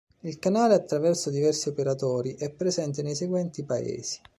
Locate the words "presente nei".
2.49-3.13